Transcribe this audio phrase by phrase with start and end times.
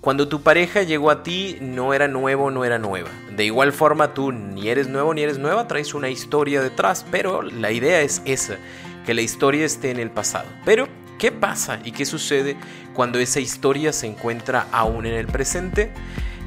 [0.00, 3.08] Cuando tu pareja llegó a ti, no era nuevo, no era nueva.
[3.34, 7.42] De igual forma, tú ni eres nuevo ni eres nueva, traes una historia detrás, pero
[7.42, 8.58] la idea es esa,
[9.04, 10.46] que la historia esté en el pasado.
[10.64, 10.86] Pero,
[11.18, 12.56] ¿qué pasa y qué sucede
[12.94, 15.90] cuando esa historia se encuentra aún en el presente?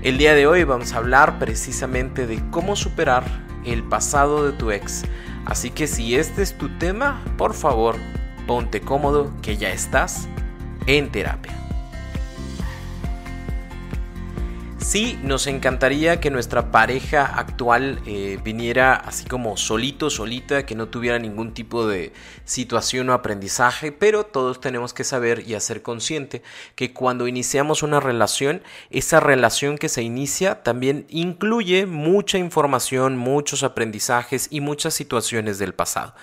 [0.01, 3.25] El día de hoy vamos a hablar precisamente de cómo superar
[3.65, 5.03] el pasado de tu ex.
[5.45, 7.97] Así que si este es tu tema, por favor,
[8.47, 10.29] ponte cómodo que ya estás
[10.87, 11.60] en terapia.
[14.81, 20.89] Sí, nos encantaría que nuestra pareja actual eh, viniera así como solito, solita, que no
[20.89, 22.11] tuviera ningún tipo de
[22.45, 26.41] situación o aprendizaje, pero todos tenemos que saber y hacer consciente
[26.75, 33.63] que cuando iniciamos una relación, esa relación que se inicia también incluye mucha información, muchos
[33.63, 36.15] aprendizajes y muchas situaciones del pasado.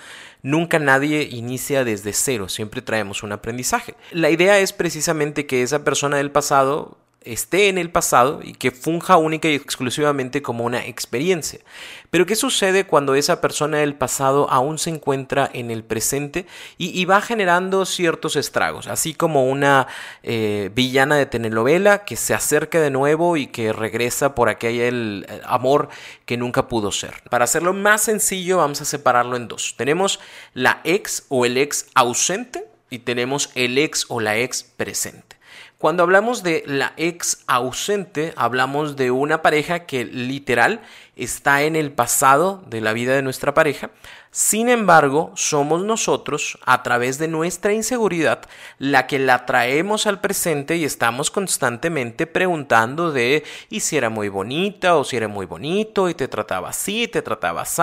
[0.42, 3.94] Nunca nadie inicia desde cero, siempre traemos un aprendizaje.
[4.10, 6.98] La idea es precisamente que esa persona del pasado
[7.32, 11.60] esté en el pasado y que funja única y exclusivamente como una experiencia.
[12.10, 16.46] Pero ¿qué sucede cuando esa persona del pasado aún se encuentra en el presente
[16.78, 18.86] y, va generando ciertos estragos?
[18.86, 19.86] Así como una
[20.22, 25.26] eh, villana de telenovela que se acerca de nuevo y que regresa por aquel el
[25.44, 25.88] amor
[26.24, 27.14] que nunca pudo ser.
[27.30, 29.74] Para hacerlo más sencillo vamos a separarlo en dos.
[29.76, 30.20] Tenemos
[30.54, 35.37] la ex o el ex ausente y tenemos el ex o la ex presente.
[35.78, 40.80] Cuando hablamos de la ex ausente, hablamos de una pareja que literal
[41.18, 43.90] está en el pasado de la vida de nuestra pareja.
[44.30, 48.42] Sin embargo, somos nosotros, a través de nuestra inseguridad,
[48.78, 54.96] la que la traemos al presente y estamos constantemente preguntando de si era muy bonita
[54.96, 57.82] o si era muy bonito y te trataba así, te trataba así,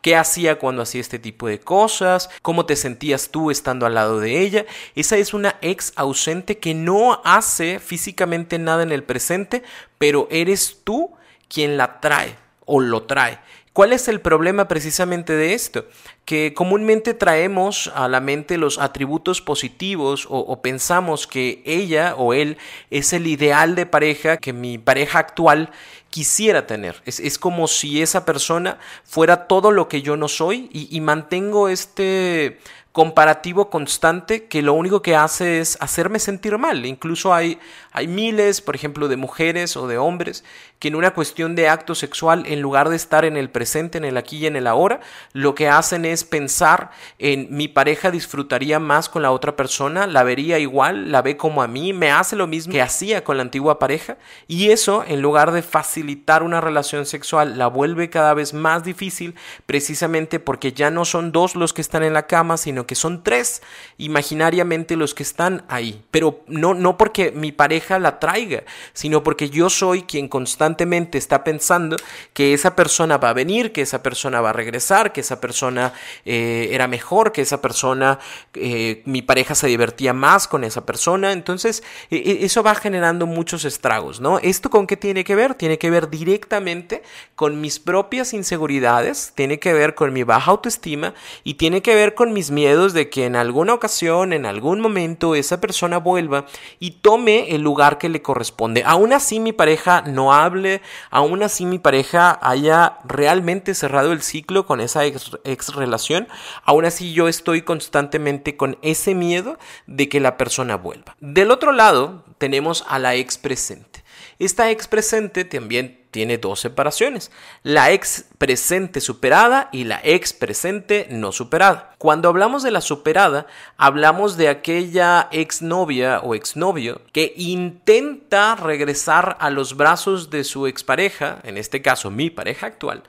[0.00, 4.20] qué hacía cuando hacía este tipo de cosas, cómo te sentías tú estando al lado
[4.20, 4.66] de ella.
[4.94, 9.64] Esa es una ex ausente que no hace físicamente nada en el presente,
[9.98, 11.10] pero eres tú
[11.48, 13.38] quien la trae o lo trae.
[13.72, 15.86] ¿Cuál es el problema precisamente de esto?
[16.24, 22.58] Que comúnmente traemos a la mente los atributos positivos o, pensamos que ella o él
[22.90, 25.70] es el ideal de pareja que mi pareja actual
[26.10, 27.00] quisiera tener.
[27.06, 32.58] Es, como si esa persona fuera todo lo que yo no soy y mantengo este
[32.92, 36.84] comparativo constante que lo único que hace es hacerme sentir mal.
[36.86, 37.58] Incluso hay,
[37.92, 40.44] hay miles, por ejemplo, de mujeres o de hombres
[40.80, 44.04] que en una cuestión de acto sexual, en lugar de estar en el presente, en
[44.04, 45.00] el aquí y en el ahora,
[45.34, 50.22] lo que hacen es pensar en mi pareja disfrutaría más con la otra persona, la
[50.22, 53.42] vería igual, la ve como a mí, me hace lo mismo que hacía con la
[53.42, 54.16] antigua pareja.
[54.48, 59.34] Y eso, en lugar de facilitar una relación sexual, la vuelve cada vez más difícil
[59.66, 63.22] precisamente porque ya no son dos los que están en la cama, sino que son
[63.22, 63.62] tres
[63.98, 66.02] imaginariamente los que están ahí.
[66.10, 71.44] Pero no, no porque mi pareja la traiga, sino porque yo soy quien constantemente está
[71.44, 71.96] pensando
[72.32, 75.92] que esa persona va a venir, que esa persona va a regresar, que esa persona
[76.24, 78.18] eh, era mejor, que esa persona,
[78.54, 81.32] eh, mi pareja se divertía más con esa persona.
[81.32, 84.38] Entonces, e, e, eso va generando muchos estragos, ¿no?
[84.38, 85.54] ¿Esto con qué tiene que ver?
[85.54, 87.02] Tiene que ver directamente
[87.34, 91.14] con mis propias inseguridades, tiene que ver con mi baja autoestima
[91.44, 95.34] y tiene que ver con mis miedos de que en alguna ocasión, en algún momento,
[95.34, 96.46] esa persona vuelva
[96.78, 98.84] y tome el lugar que le corresponde.
[98.86, 104.66] Aún así mi pareja no hable, aún así mi pareja haya realmente cerrado el ciclo
[104.66, 106.28] con esa ex, ex relación,
[106.64, 109.58] aún así yo estoy constantemente con ese miedo
[109.88, 111.16] de que la persona vuelva.
[111.20, 114.04] Del otro lado, tenemos a la ex presente.
[114.38, 117.30] Esta ex presente también tiene dos separaciones,
[117.62, 121.94] la ex presente superada y la ex presente no superada.
[121.98, 123.46] Cuando hablamos de la superada,
[123.76, 131.40] hablamos de aquella exnovia o exnovio que intenta regresar a los brazos de su expareja,
[131.44, 133.02] en este caso mi pareja actual,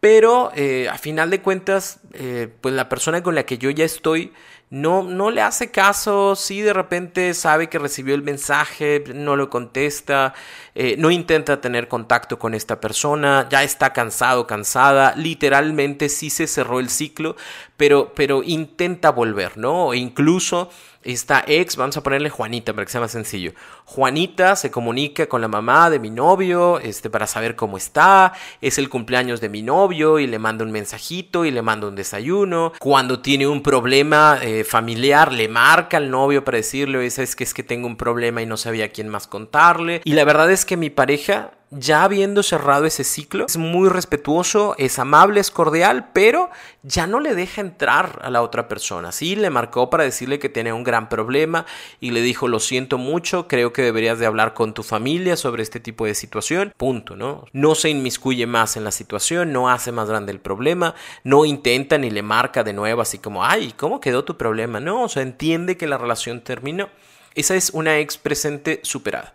[0.00, 3.84] pero eh, a final de cuentas, eh, pues la persona con la que yo ya
[3.84, 4.32] estoy
[4.72, 9.50] no, no le hace caso, si de repente sabe que recibió el mensaje, no lo
[9.50, 10.32] contesta,
[10.74, 16.46] eh, no intenta tener contacto con esta persona, ya está cansado, cansada, literalmente sí se
[16.46, 17.36] cerró el ciclo,
[17.76, 19.92] pero, pero intenta volver, ¿no?
[19.92, 20.70] E incluso
[21.04, 23.52] esta ex, vamos a ponerle Juanita para que sea más sencillo.
[23.84, 28.32] Juanita se comunica con la mamá de mi novio este, para saber cómo está.
[28.60, 31.96] Es el cumpleaños de mi novio y le manda un mensajito y le manda un
[31.96, 32.72] desayuno.
[32.78, 37.54] Cuando tiene un problema eh, familiar, le marca al novio para decirle, es que es
[37.54, 40.00] que tengo un problema y no sabía a quién más contarle.
[40.04, 44.74] Y la verdad es que mi pareja ya habiendo cerrado ese ciclo, es muy respetuoso,
[44.76, 46.50] es amable, es cordial, pero
[46.82, 49.10] ya no le deja entrar a la otra persona.
[49.10, 51.64] Sí, le marcó para decirle que tiene un gran problema
[51.98, 55.62] y le dijo, lo siento mucho, creo que deberías de hablar con tu familia sobre
[55.62, 56.74] este tipo de situación.
[56.76, 57.46] Punto, ¿no?
[57.52, 60.94] No se inmiscuye más en la situación, no hace más grande el problema,
[61.24, 64.78] no intenta ni le marca de nuevo así como, ay, ¿cómo quedó tu problema?
[64.78, 66.90] No, o sea, entiende que la relación terminó.
[67.34, 69.32] Esa es una ex presente superada.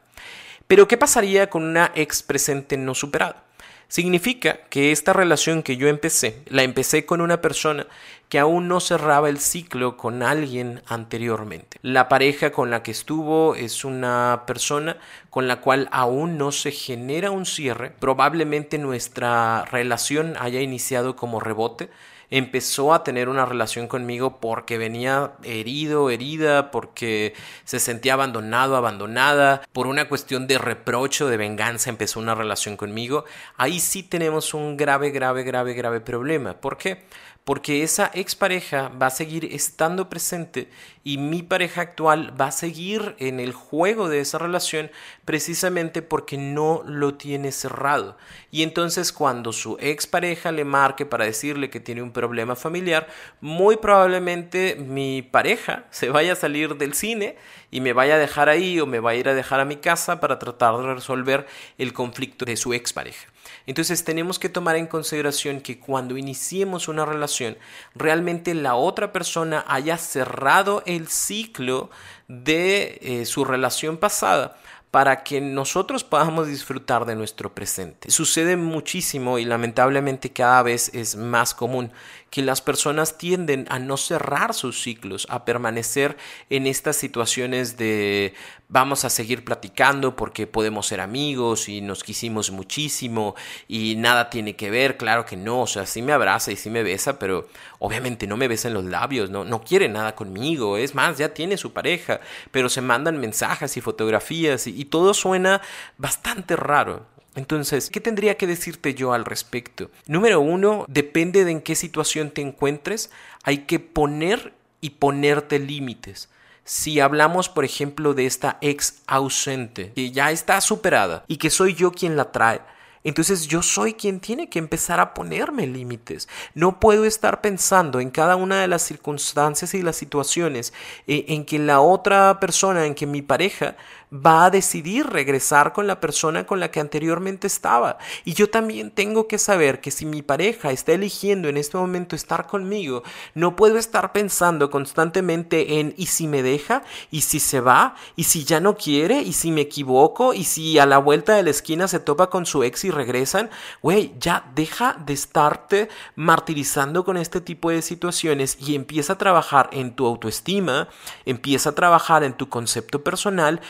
[0.68, 3.44] Pero ¿qué pasaría con una ex presente no superada?
[3.88, 7.88] Significa que esta relación que yo empecé, la empecé con una persona
[8.28, 11.78] que aún no cerraba el ciclo con alguien anteriormente.
[11.84, 14.98] La pareja con la que estuvo es una persona
[15.30, 17.94] con la cual aún no se genera un cierre.
[17.98, 21.90] Probablemente nuestra relación haya iniciado como rebote
[22.30, 27.34] empezó a tener una relación conmigo porque venía herido, herida, porque
[27.64, 33.26] se sentía abandonado, abandonada, por una cuestión de reprocho, de venganza, empezó una relación conmigo,
[33.56, 36.60] ahí sí tenemos un grave, grave, grave, grave problema.
[36.60, 37.06] ¿Por qué?
[37.48, 40.70] porque esa expareja va a seguir estando presente
[41.08, 44.92] y mi pareja actual va a seguir en el juego de esa relación
[45.24, 48.18] precisamente porque no lo tiene cerrado.
[48.52, 53.08] Y entonces cuando su expareja le marque para decirle que tiene un problema familiar,
[53.40, 57.38] muy probablemente mi pareja se vaya a salir del cine
[57.72, 59.78] y me vaya a dejar ahí o me va a ir a dejar a mi
[59.78, 63.28] casa para tratar de resolver el conflicto de su expareja.
[63.66, 67.58] Entonces tenemos que tomar en consideración que cuando iniciemos una relación,
[67.96, 71.92] realmente la otra persona haya cerrado el ciclo
[72.28, 74.58] de eh, su relación pasada
[74.98, 78.10] para que nosotros podamos disfrutar de nuestro presente.
[78.10, 81.92] Sucede muchísimo y lamentablemente cada vez es más común
[82.30, 86.18] que las personas tienden a no cerrar sus ciclos, a permanecer
[86.50, 88.34] en estas situaciones de
[88.70, 93.36] vamos a seguir platicando porque podemos ser amigos y nos quisimos muchísimo
[93.68, 96.70] y nada tiene que ver, claro que no, o sea, sí me abraza y sí
[96.70, 97.48] me besa, pero
[97.80, 101.34] obviamente no me besa en los labios, no, no quiere nada conmigo, es más, ya
[101.34, 102.20] tiene su pareja,
[102.52, 105.62] pero se mandan mensajes y fotografías y todo suena
[105.98, 107.06] bastante raro.
[107.36, 109.92] Entonces, ¿qué tendría que decirte yo al respecto?
[110.08, 113.12] Número uno, depende de en qué situación te encuentres,
[113.44, 116.30] hay que poner y ponerte límites.
[116.68, 121.76] Si hablamos, por ejemplo, de esta ex ausente, que ya está superada y que soy
[121.76, 122.60] yo quien la trae,
[123.06, 126.28] entonces yo soy quien tiene que empezar a ponerme límites.
[126.56, 130.74] No puedo estar pensando en cada una de las circunstancias y las situaciones
[131.08, 133.78] eh, en que la otra persona, en que mi pareja
[134.14, 137.98] va a decidir regresar con la persona con la que anteriormente estaba.
[138.26, 142.16] Y yo también tengo que saber que si mi pareja está eligiendo en este momento
[142.16, 146.84] estar conmigo, no puedo estar pensando constantemente en ¿y si me deja?
[147.12, 147.96] ¿y si se va?
[148.16, 149.22] ¿y si ya no quiere?
[149.22, 150.34] ¿y si me equivoco?
[150.34, 153.50] ¿y si a la vuelta de la esquina se topa con su ex y regresan,
[153.82, 159.70] güey, ya deja de estarte martirizando con este tipo de situaciones y empieza a trabajar
[159.74, 160.88] en tu autoestima,
[161.26, 163.62] empieza a trabajar en tu concepto personal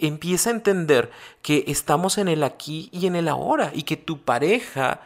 [0.00, 1.10] empieza a entender
[1.42, 5.00] que estamos en el aquí y en el ahora y que tu pareja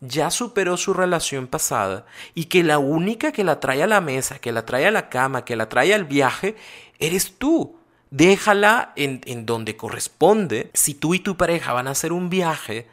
[0.00, 4.38] ya superó su relación pasada y que la única que la trae a la mesa,
[4.38, 6.56] que la trae a la cama, que la trae al viaje,
[6.98, 7.76] eres tú.
[8.10, 10.70] Déjala en, en donde corresponde.
[10.72, 12.86] Si tú y tu pareja van a hacer un viaje,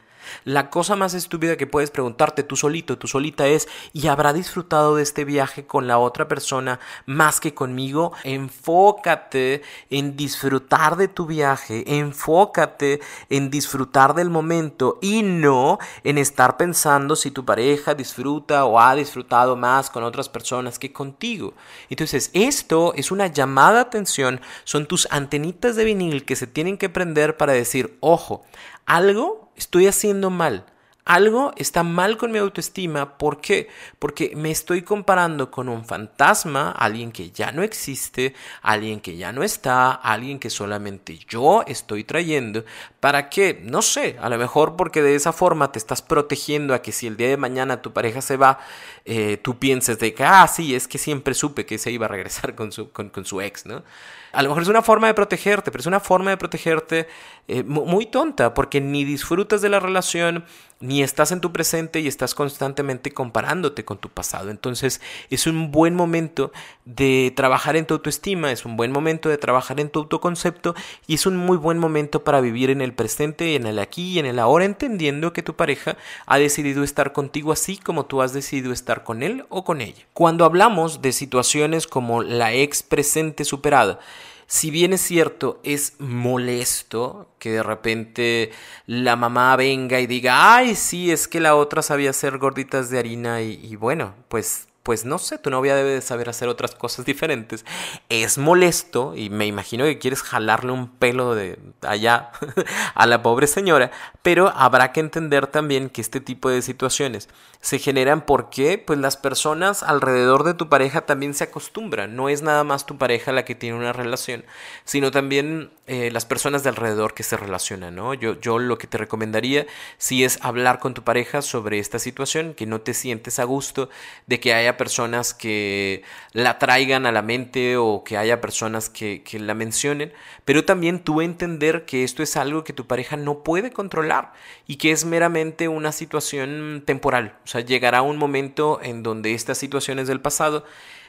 [0.44, 4.96] la cosa más estúpida que puedes preguntarte tú solito, tú solita es, ¿y habrá disfrutado
[4.96, 8.12] de este viaje con la otra persona más que conmigo?
[8.24, 16.56] Enfócate en disfrutar de tu viaje, enfócate en disfrutar del momento y no en estar
[16.56, 21.54] pensando si tu pareja disfruta o ha disfrutado más con otras personas que contigo.
[21.90, 26.78] Entonces, esto es una llamada de atención, son tus antenitas de vinil que se tienen
[26.78, 28.44] que prender para decir, ojo,
[28.86, 30.64] algo estoy haciendo mal,
[31.06, 33.16] algo está mal con mi autoestima.
[33.16, 33.68] ¿Por qué?
[34.00, 39.30] Porque me estoy comparando con un fantasma, alguien que ya no existe, alguien que ya
[39.30, 42.64] no está, alguien que solamente yo estoy trayendo.
[42.98, 43.60] ¿Para qué?
[43.62, 47.06] No sé, a lo mejor porque de esa forma te estás protegiendo a que si
[47.06, 48.58] el día de mañana tu pareja se va,
[49.04, 52.08] eh, tú pienses de que, ah, sí, es que siempre supe que se iba a
[52.08, 53.84] regresar con su, con, con su ex, ¿no?
[54.32, 57.08] A lo mejor es una forma de protegerte, pero es una forma de protegerte
[57.48, 60.44] eh, muy tonta, porque ni disfrutas de la relación,
[60.80, 64.50] ni estás en tu presente y estás constantemente comparándote con tu pasado.
[64.50, 66.52] Entonces es un buen momento
[66.84, 70.74] de trabajar en tu autoestima, es un buen momento de trabajar en tu autoconcepto
[71.06, 74.18] y es un muy buen momento para vivir en el presente, en el aquí y
[74.18, 78.32] en el ahora, entendiendo que tu pareja ha decidido estar contigo así como tú has
[78.32, 80.04] decidido estar con él o con ella.
[80.12, 83.98] Cuando hablamos de situaciones como la ex presente superada,
[84.46, 88.52] si bien es cierto, es molesto que de repente
[88.86, 92.98] la mamá venga y diga, ay, sí, es que la otra sabía hacer gorditas de
[92.98, 96.76] harina y, y bueno, pues pues no sé, tu novia debe de saber hacer otras
[96.76, 97.64] cosas diferentes.
[98.08, 102.30] Es molesto y me imagino que quieres jalarle un pelo de allá
[102.94, 103.90] a la pobre señora,
[104.22, 107.28] pero habrá que entender también que este tipo de situaciones
[107.60, 112.14] se generan porque pues las personas alrededor de tu pareja también se acostumbran.
[112.14, 114.44] No es nada más tu pareja la que tiene una relación,
[114.84, 118.14] sino también eh, las personas de alrededor que se relacionan, ¿no?
[118.14, 119.66] Yo, yo lo que te recomendaría
[119.98, 123.88] si es hablar con tu pareja sobre esta situación, que no te sientes a gusto
[124.26, 126.02] de que haya personas que
[126.32, 130.12] la traigan a la mente o que haya personas que, la mencionen,
[130.44, 134.32] pero también tú entender que esto es algo que tu pareja no puede controlar
[134.66, 137.36] y que es meramente una situación temporal.
[137.44, 140.64] O sea, llegará un momento en donde estas situaciones del pasado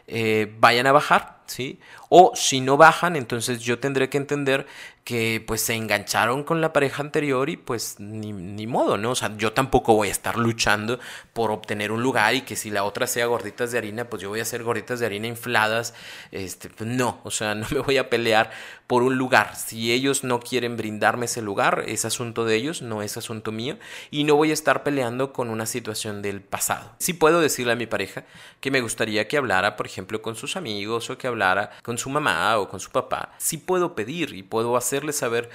[0.08, 1.80] eh, vayan a bajar, ¿sí?
[2.08, 4.66] O si no bajan, entonces yo tendré que entender
[5.08, 9.12] que pues se engancharon con la pareja anterior y pues ni, modo, ¿no?
[9.12, 11.00] O sea, yo tampoco voy a estar luchando
[11.32, 14.28] por obtener un lugar y que si la otra sea gorditas de harina, pues yo
[14.28, 15.94] voy a hacer gorditas de harina infladas,
[16.34, 18.52] este, pues no, o sea, no me voy a pelear
[18.86, 19.56] por un lugar.
[19.56, 23.78] Si ellos no quieren brindarme ese lugar, es asunto de ellos, no es asunto mío
[24.12, 26.96] y no voy a estar peleando con una situación del pasado.
[27.00, 28.26] Sí puedo decirle a mi pareja
[28.60, 32.10] que me gustaría que hablara, por ejemplo, con sus amigos o que hablara con su
[32.10, 33.34] mamá o con su papá.
[33.38, 35.50] Sí puedo pedir y puedo hacer saber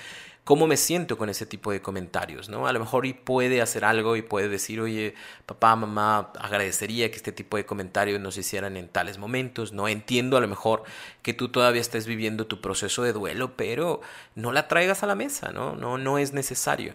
[0.44, 2.66] cómo me siento con ese tipo de comentarios, ¿no?
[2.66, 5.14] A lo mejor y puede hacer algo y puede decir, oye,
[5.46, 10.37] papá, mamá, agradecería que este tipo de comentarios nos hicieran en tales momentos, no entiendo
[10.37, 10.82] a lo mejor
[11.22, 14.00] que tú todavía estés viviendo tu proceso de duelo, pero
[14.34, 15.76] no la traigas a la mesa, ¿no?
[15.76, 16.94] No, no es necesario.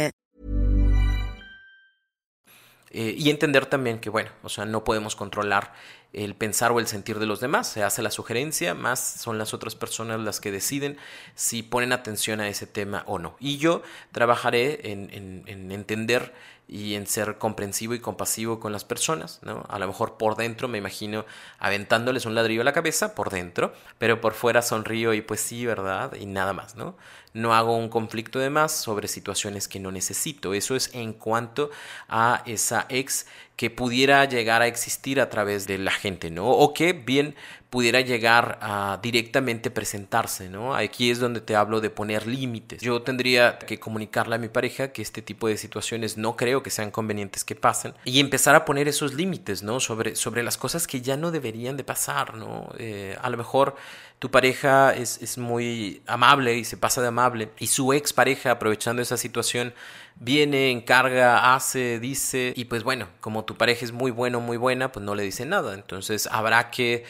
[2.93, 5.73] Eh, y entender también que, bueno, o sea, no podemos controlar
[6.13, 7.67] el pensar o el sentir de los demás.
[7.69, 10.97] Se hace la sugerencia, más son las otras personas las que deciden
[11.33, 13.37] si ponen atención a ese tema o no.
[13.39, 13.81] Y yo
[14.11, 16.33] trabajaré en, en, en entender
[16.71, 19.65] y en ser comprensivo y compasivo con las personas, ¿no?
[19.67, 21.25] A lo mejor por dentro me imagino
[21.59, 25.65] aventándoles un ladrillo a la cabeza, por dentro, pero por fuera sonrío y pues sí,
[25.65, 26.13] ¿verdad?
[26.15, 26.95] Y nada más, ¿no?
[27.33, 30.53] No hago un conflicto de más sobre situaciones que no necesito.
[30.53, 31.71] Eso es en cuanto
[32.07, 33.25] a esa ex
[33.57, 36.49] que pudiera llegar a existir a través de la gente, ¿no?
[36.49, 37.35] O que bien
[37.71, 40.75] pudiera llegar a directamente presentarse, ¿no?
[40.75, 42.81] Aquí es donde te hablo de poner límites.
[42.81, 46.69] Yo tendría que comunicarle a mi pareja que este tipo de situaciones no creo que
[46.69, 49.79] sean convenientes que pasen y empezar a poner esos límites, ¿no?
[49.79, 52.69] Sobre, sobre las cosas que ya no deberían de pasar, ¿no?
[52.77, 53.77] Eh, a lo mejor
[54.19, 58.51] tu pareja es, es muy amable y se pasa de amable y su ex pareja
[58.51, 59.73] aprovechando esa situación
[60.15, 64.91] viene, encarga, hace, dice, y pues bueno, como tu pareja es muy bueno, muy buena,
[64.91, 65.73] pues no le dice nada.
[65.73, 67.05] Entonces habrá que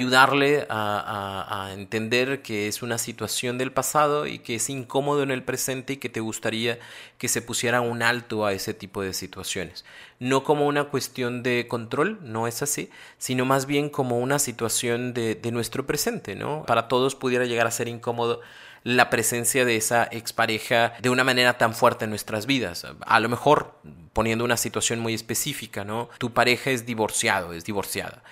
[0.00, 5.42] ayudarle a, entender que es una situación del pasado y que es incómodo en el
[5.42, 6.78] presente y que te gustaría
[7.18, 9.84] que se pusiera un alto a ese tipo de situaciones.
[10.18, 12.88] No como una cuestión de control, no es así,
[13.18, 16.64] sino más bien como una situación de, de nuestro presente, ¿no?
[16.66, 18.40] Para todos pudiera llegar a ser incómodo
[18.82, 22.86] la presencia de esa expareja de una manera tan fuerte en nuestras vidas.
[23.00, 23.74] A lo mejor
[24.14, 26.08] poniendo una situación muy específica, ¿no?
[26.16, 28.22] Tu pareja es divorciado, es divorciada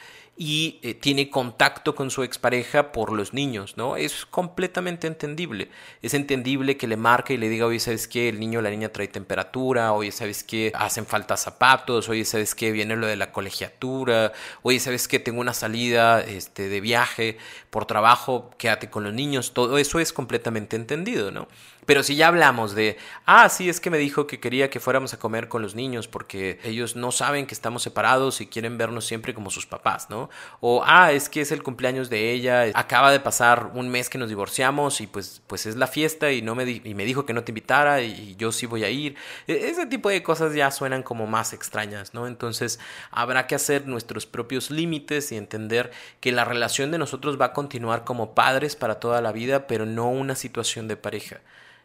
[0.41, 3.97] y eh, tiene contacto con su expareja por los niños, ¿no?
[3.97, 5.69] Es completamente entendible.
[6.01, 8.29] Es entendible que le marque y le diga, oye, ¿sabes qué?
[8.29, 10.71] El niño o la niña trae temperatura, oye, ¿sabes qué?
[10.77, 12.71] Hacen falta zapatos, oye, ¿sabes qué?
[12.71, 15.19] Viene lo de la colegiatura, oye, ¿sabes qué?
[15.19, 17.37] Tengo una salida este, de viaje
[17.71, 21.49] por trabajo, quédate con los niños, todo eso es completamente entendido, ¿no?
[21.89, 25.15] Pero si ya hablamos de, ah, sí, es que me dijo que quería que fuéramos
[25.15, 29.07] a comer con los niños porque ellos no saben que estamos separados y quieren vernos
[29.07, 30.28] siempre como sus papás, ¿no?
[30.61, 34.19] O, ah, es que es el cumpleaños de ella, acaba de pasar un mes que
[34.19, 37.33] nos divorciamos y pues, pues es la fiesta y, no me, y me dijo que
[37.33, 39.17] no te invitara y, yo sí voy a ir.
[39.47, 42.27] E, ese tipo de cosas ya suenan como más extrañas, ¿no?
[42.27, 42.79] Entonces
[43.11, 47.53] habrá que hacer nuestros propios límites y entender que la relación de nosotros va a
[47.53, 51.41] continuar como padres para toda la vida, pero no una situación de pareja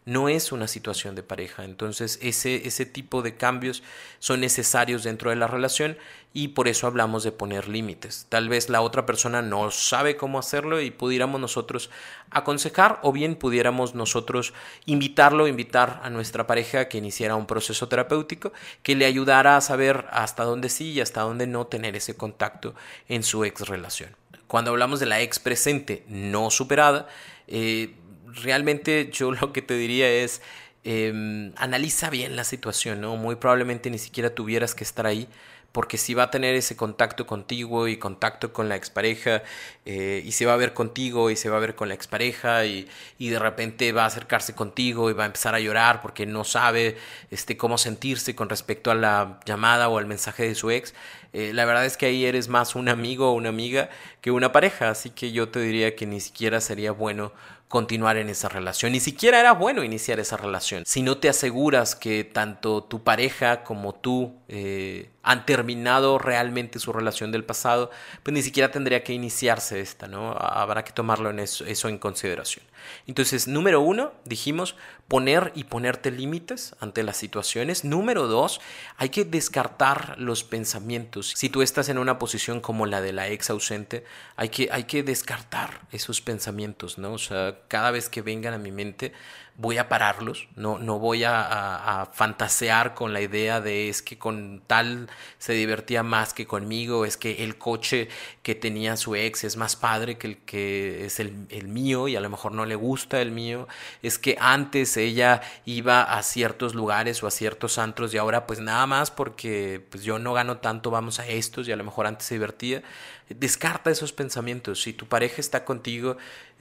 [0.05, 1.63] no es una situación de pareja.
[1.63, 3.83] Entonces ese, ese tipo de cambios
[4.19, 5.97] son necesarios dentro de la relación
[6.33, 8.25] y por eso hablamos de poner límites.
[8.27, 11.91] Tal vez la otra persona no sabe cómo hacerlo y pudiéramos nosotros
[12.31, 14.53] aconsejar o bien pudiéramos nosotros
[14.85, 20.07] invitarlo, invitar a nuestra pareja que iniciara un proceso terapéutico que le ayudara a saber
[20.11, 22.73] hasta dónde sí y hasta dónde no tener ese contacto
[23.07, 24.15] en su ex relación.
[24.47, 27.07] Cuando hablamos de la ex presente no superada,
[27.47, 27.95] eh,
[28.41, 30.41] realmente yo lo que te diría es,
[30.83, 33.15] em, analiza bien la situación, ¿no?
[33.15, 35.27] Muy probablemente ni siquiera tuvieras que estar ahí,
[35.71, 39.41] porque si va a tener ese contacto contigo y contacto con la expareja,
[39.85, 42.65] eh, y se va a ver contigo y se va a ver con la expareja,
[42.65, 42.87] y,
[43.17, 46.43] y de repente va a acercarse contigo y va a empezar a llorar porque no
[46.43, 46.97] sabe
[47.31, 50.93] este, cómo sentirse con respecto a la llamada o al mensaje de su ex,
[51.33, 53.89] eh, la verdad es que ahí eres más un amigo o una amiga
[54.21, 57.33] que una pareja, así que yo te diría que ni siquiera sería bueno
[57.73, 58.91] continuar en esa relación.
[58.91, 60.83] Ni siquiera era bueno iniciar esa relación.
[60.85, 66.93] Si no te aseguras que tanto tu pareja como tú eh, han terminado realmente su
[66.93, 67.89] relación del pasado,
[68.21, 70.37] pues ni siquiera tendría que iniciarse esta, ¿no?
[70.37, 72.63] Habrá que tomarlo en eso, eso en consideración.
[73.07, 74.75] Entonces, número uno, dijimos,
[75.07, 77.83] poner y ponerte límites ante las situaciones.
[77.83, 78.61] Número dos,
[78.97, 81.33] hay que descartar los pensamientos.
[81.35, 84.03] Si tú estás en una posición como la de la ex ausente,
[84.35, 87.13] hay que, hay que descartar esos pensamientos, ¿no?
[87.13, 89.13] O sea, cada vez que vengan a mi mente,
[89.55, 94.61] voy a pararlos, no, no voy a, fantasear con la idea de es que con
[94.65, 98.09] tal se divertía más que conmigo, es que el coche
[98.41, 102.15] que tenía su ex es más padre que el que es el, el mío y
[102.15, 103.67] a lo mejor no le gusta el mío,
[104.01, 108.59] es que antes ella iba a ciertos lugares o a ciertos antros y ahora pues
[108.59, 112.07] nada más porque pues yo no gano tanto vamos a estos y a lo mejor
[112.07, 112.83] antes se divertía
[113.29, 114.81] Descarta esos pensamientos.
[114.81, 116.17] Si tu pareja está contigo,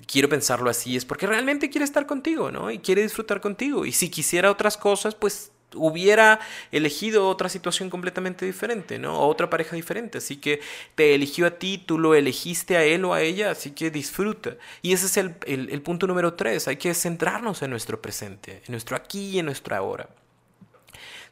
[0.07, 2.71] quiero pensarlo así, es porque realmente quiere estar contigo, ¿no?
[2.83, 3.87] Quiere disfrutar contigo.
[3.87, 6.39] Y si quisiera otras cosas, pues hubiera
[6.71, 9.19] elegido otra situación completamente diferente, ¿no?
[9.19, 10.19] O otra pareja diferente.
[10.19, 10.61] Así que
[10.95, 14.57] te eligió a ti, tú lo elegiste a él o a ella, así que disfruta.
[14.83, 16.69] Y ese es el, el punto número tres.
[16.69, 20.09] Hay que centrarnos en nuestro presente, en nuestro aquí y en nuestro ahora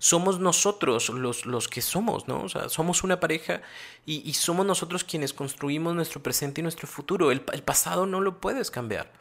[0.00, 2.42] somos nosotros los, los que somos, ¿no?
[2.42, 3.60] O sea, somos una pareja
[4.06, 7.30] y, somos nosotros quienes construimos nuestro presente y nuestro futuro.
[7.30, 9.12] El, el pasado no lo puedes cambiar.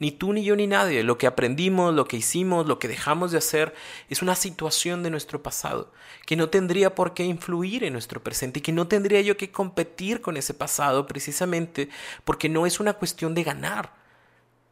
[0.00, 1.04] Ni tú, ni yo, ni nadie.
[1.04, 3.72] Lo que aprendimos, lo que hicimos, lo que dejamos de hacer
[4.08, 5.92] es una situación de nuestro pasado
[6.26, 9.52] que no tendría por qué influir en nuestro presente y que no tendría yo que
[9.52, 11.88] competir con ese pasado precisamente
[12.24, 13.92] porque no es una cuestión de ganar.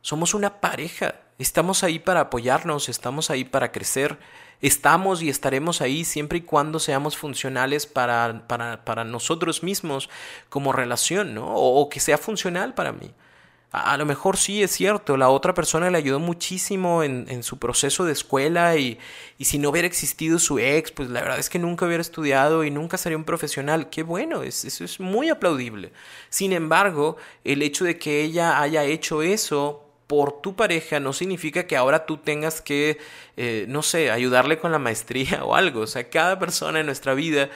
[0.01, 1.15] Somos una pareja.
[1.39, 4.19] Estamos ahí para apoyarnos, estamos ahí para crecer
[4.61, 10.09] estamos y estaremos ahí siempre y cuando seamos funcionales para, para, para nosotros mismos
[10.49, 11.55] como relación, ¿no?
[11.55, 13.13] O, que sea funcional para mí.
[13.71, 17.59] A, lo mejor sí es cierto, la otra persona le ayudó muchísimo en, en su
[17.59, 18.99] proceso de escuela y,
[19.37, 22.65] y, si no hubiera existido su ex, pues la verdad es que nunca hubiera estudiado
[22.65, 23.91] y nunca sería un profesional.
[23.91, 25.93] Qué bueno, es, eso es muy aplaudible.
[26.31, 31.67] Sin embargo, el hecho de que ella haya hecho eso por tu pareja no significa
[31.67, 32.99] que ahora tú tengas que,
[33.37, 35.83] eh, no sé, ayudarle con la maestría o algo.
[35.83, 37.51] O sea, cada persona en nuestra vida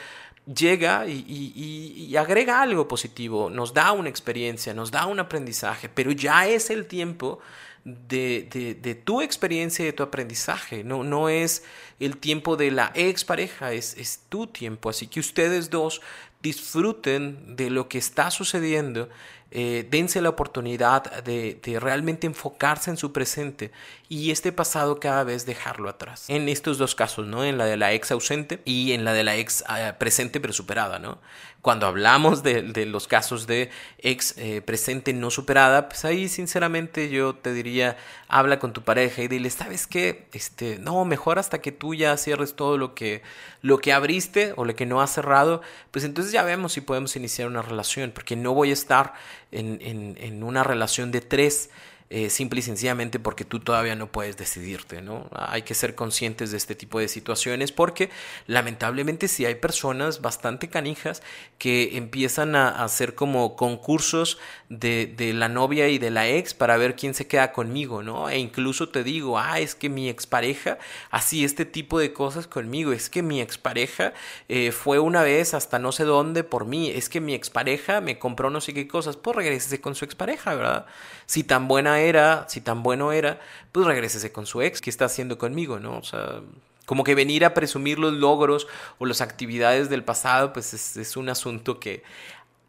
[0.45, 6.47] llega y, agrega algo positivo, nos da una experiencia, nos da un aprendizaje, pero ya
[6.47, 7.39] es el tiempo
[7.85, 11.63] de, de, tu experiencia y de tu aprendizaje, no, no es
[11.99, 14.89] el tiempo de la expareja, es, es tu tiempo.
[14.89, 16.01] Así que ustedes dos
[16.41, 19.09] disfruten de lo que está sucediendo
[19.55, 23.69] eh, dense la oportunidad de, realmente enfocarse en su presente
[24.09, 26.25] y este pasado cada vez dejarlo atrás.
[26.27, 27.43] En estos dos casos, ¿no?
[27.43, 30.53] En la de la ex ausente y en la de la ex ah, presente pero
[30.53, 31.19] superada, ¿no?
[31.61, 37.35] Cuando hablamos de, los casos de ex eh, presente no superada, pues ahí sinceramente yo
[37.35, 37.95] te diría,
[38.27, 40.27] habla con tu pareja y dile, ¿sabes qué?
[40.33, 43.21] Este, no, mejor hasta que tú ya cierres todo lo que,
[43.61, 45.61] lo que abriste o lo que no has cerrado,
[45.91, 49.13] pues entonces ya vemos si podemos iniciar una relación, porque no voy a estar
[49.53, 51.69] en, en, en una relación de tres
[52.09, 55.29] eh, simple y sencillamente porque tú todavía no puedes decidirte, ¿no?
[55.31, 58.09] Hay que ser conscientes de este tipo de situaciones porque
[58.47, 61.23] lamentablemente si hay personas bastante canijas
[61.57, 64.37] que empiezan a hacer como concursos
[64.69, 68.29] de, de, la novia y de la ex para ver quién se queda conmigo, ¿no?
[68.29, 70.77] E incluso te digo, ah, es que mi expareja
[71.09, 74.13] así este tipo de cosas conmigo, es que mi expareja
[74.49, 78.19] eh, fue una vez hasta no sé dónde por mí, es que mi expareja me
[78.19, 80.85] compró no sé qué cosas, pues regrese con su expareja, ¿verdad?
[81.25, 83.39] Si tan buena era, si tan bueno era,
[83.71, 85.97] pues regrésese con su ex, ¿qué está haciendo conmigo, no?
[85.97, 86.41] O sea,
[86.85, 88.67] como que venir a presumir los logros
[88.99, 92.03] o las actividades del pasado, pues es, un asunto que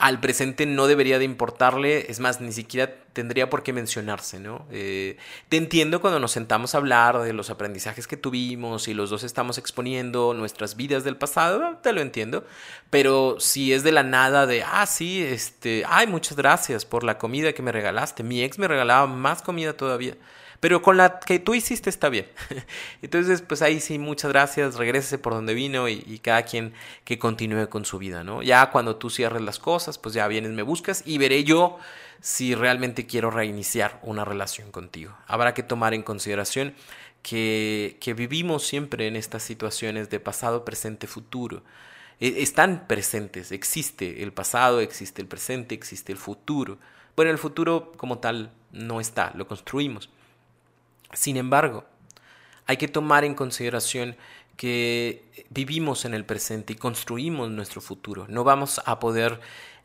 [0.04, 4.66] al presente no debería de importarle, es más, ni siquiera tendría por qué mencionarse, ¿no?
[4.70, 5.16] Eh,
[5.48, 9.24] te entiendo cuando nos sentamos a hablar de los aprendizajes que tuvimos y los dos
[9.24, 12.44] estamos exponiendo nuestras vidas del pasado, te lo entiendo,
[12.90, 17.16] pero si es de la nada de, ah, sí, este, ay, muchas gracias por la
[17.16, 20.18] comida que me regalaste, mi ex me regalaba más comida todavía.
[20.64, 22.26] Pero con la que tú hiciste está bien.
[23.02, 26.72] Entonces, pues ahí sí, muchas gracias, regrese por donde vino y, cada quien
[27.04, 28.42] que continúe con su vida, ¿no?
[28.42, 31.78] Ya cuando tú cierres las cosas, pues ya vienes, me buscas y veré yo
[32.22, 35.14] si realmente quiero reiniciar una relación contigo.
[35.26, 36.72] Habrá que tomar en consideración
[37.22, 41.62] que, que vivimos siempre en estas situaciones de pasado, presente, futuro
[42.20, 46.78] e, están presentes, existe el pasado, existe el presente, existe el futuro.
[47.16, 50.08] Bueno, el futuro como tal no está, lo construimos.
[51.14, 51.84] Sin embargo,
[52.66, 54.16] hay que tomar en consideración
[54.56, 58.26] que vivimos en el presente y construimos nuestro futuro.
[58.28, 59.40] No vamos a poder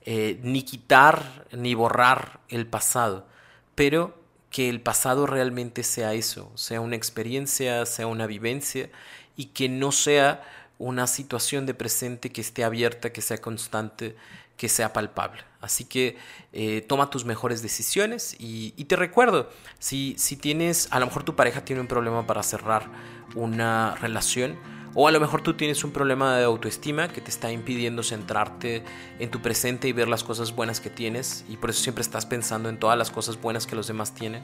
[0.05, 3.27] eh, ni quitar ni borrar el pasado,
[3.75, 4.17] pero
[4.49, 8.89] que el pasado realmente sea eso, sea una experiencia, sea una vivencia
[9.35, 10.43] y que no sea
[10.77, 14.15] una situación de presente que esté abierta, que sea constante,
[14.59, 15.41] que sea palpable.
[15.61, 16.17] Así que
[16.51, 21.33] eh, toma tus mejores decisiones y, te recuerdo, si, si tienes, a lo mejor tu
[21.33, 22.91] pareja tiene un problema para cerrar
[23.35, 24.57] una relación,
[24.95, 28.83] o a lo mejor tú tienes un problema de autoestima que te está impidiendo centrarte
[29.19, 32.25] en tu presente y ver las cosas buenas que tienes y por eso siempre estás
[32.25, 34.43] pensando en todas las cosas buenas que los demás tienen.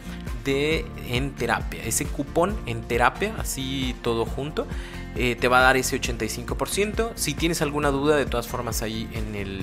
[0.45, 1.83] de en terapia.
[1.85, 4.67] Ese cupón en terapia, así todo junto,
[5.15, 7.13] eh, te va a dar ese 85%.
[7.15, 9.63] Si tienes alguna duda, de todas formas ahí en el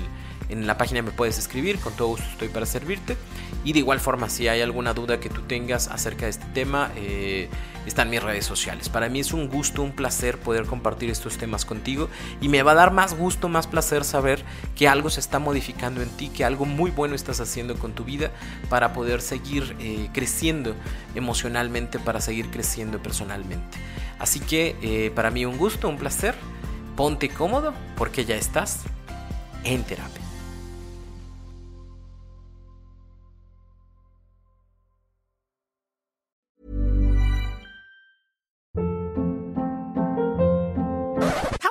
[0.49, 3.15] en la página me puedes escribir, con todo gusto estoy para servirte.
[3.63, 6.91] Y de igual forma, si hay alguna duda que tú tengas acerca de este tema,
[6.95, 7.49] eh,
[7.85, 8.89] están mis redes sociales.
[8.89, 12.09] Para mí es un gusto, un placer poder compartir estos temas contigo
[12.41, 14.43] y me va a dar más gusto, más placer saber
[14.75, 18.03] que algo se está modificando en ti, que algo muy bueno estás haciendo con tu
[18.03, 18.31] vida
[18.69, 20.75] para poder seguir eh, creciendo
[21.15, 23.77] emocionalmente, para seguir creciendo personalmente.
[24.19, 26.35] Así que eh, para mí un gusto, un placer.
[26.95, 28.81] Ponte cómodo porque ya estás
[29.63, 30.18] en terapia.